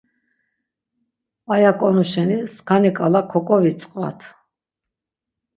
[1.53, 4.19] Aya ǩonu şeni skani ǩala koǩovitzqvat.